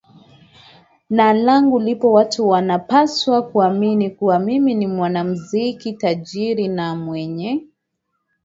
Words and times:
na 1.09 1.33
langu 1.33 1.79
lipo 1.79 2.11
Watu 2.13 2.47
wanapaswa 2.49 3.41
kuamini 3.51 4.09
kuwa 4.09 4.39
mimi 4.39 4.73
ni 4.75 4.87
mwanamuziki 4.87 5.93
tajiri 5.93 6.67
na 6.67 6.95
mwenye 6.95 7.67